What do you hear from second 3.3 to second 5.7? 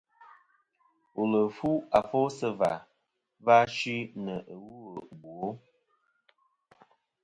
va suy nɨ̀ wu ɨ bwo.